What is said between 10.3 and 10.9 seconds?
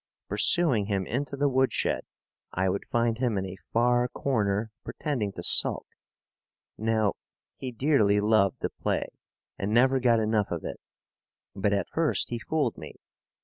of it.